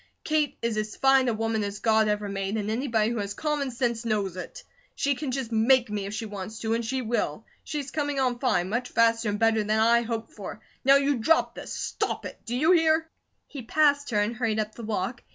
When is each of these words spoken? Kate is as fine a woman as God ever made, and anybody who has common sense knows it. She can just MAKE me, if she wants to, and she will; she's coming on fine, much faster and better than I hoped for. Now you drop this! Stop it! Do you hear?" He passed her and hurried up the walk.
Kate 0.23 0.57
is 0.63 0.77
as 0.77 0.95
fine 0.95 1.27
a 1.27 1.33
woman 1.35 1.63
as 1.63 1.77
God 1.77 2.07
ever 2.07 2.27
made, 2.27 2.57
and 2.57 2.71
anybody 2.71 3.11
who 3.11 3.19
has 3.19 3.35
common 3.35 3.69
sense 3.69 4.03
knows 4.03 4.35
it. 4.35 4.63
She 4.95 5.13
can 5.13 5.29
just 5.29 5.51
MAKE 5.51 5.91
me, 5.91 6.07
if 6.07 6.13
she 6.15 6.25
wants 6.25 6.57
to, 6.61 6.73
and 6.73 6.83
she 6.83 7.03
will; 7.03 7.45
she's 7.63 7.91
coming 7.91 8.19
on 8.19 8.39
fine, 8.39 8.67
much 8.67 8.89
faster 8.89 9.29
and 9.29 9.37
better 9.37 9.63
than 9.63 9.77
I 9.77 10.01
hoped 10.01 10.31
for. 10.31 10.59
Now 10.83 10.95
you 10.95 11.17
drop 11.17 11.53
this! 11.53 11.71
Stop 11.71 12.25
it! 12.25 12.39
Do 12.47 12.55
you 12.55 12.71
hear?" 12.71 13.07
He 13.45 13.61
passed 13.61 14.09
her 14.09 14.19
and 14.19 14.35
hurried 14.35 14.59
up 14.59 14.73
the 14.73 14.81
walk. 14.83 15.21